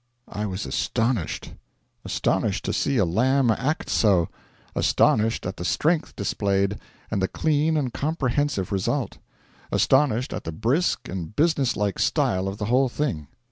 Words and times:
I 0.31 0.47
was 0.47 0.65
astonished: 0.65 1.53
astonished 2.03 2.65
to 2.65 2.73
see 2.73 2.97
a 2.97 3.05
lamb 3.05 3.51
act 3.51 3.87
so; 3.87 4.29
astonished 4.75 5.45
at 5.45 5.57
the 5.57 5.63
strength 5.63 6.15
displayed, 6.15 6.79
and 7.11 7.21
the 7.21 7.27
clean 7.27 7.77
and 7.77 7.93
comprehensive 7.93 8.71
result; 8.71 9.19
astonished 9.71 10.33
at 10.33 10.43
the 10.43 10.51
brisk 10.51 11.07
and 11.07 11.35
business 11.35 11.77
like 11.77 11.99
style 11.99 12.47
of 12.47 12.57
the 12.57 12.65
whole 12.65 12.89
thing. 12.89 13.27